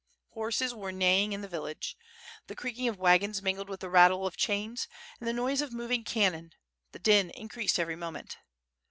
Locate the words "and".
5.19-5.27